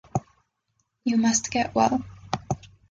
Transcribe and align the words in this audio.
You 1.03 1.17
must 1.17 1.51
get 1.51 1.75
well. 1.75 2.03